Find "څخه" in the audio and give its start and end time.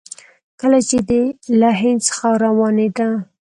2.07-2.27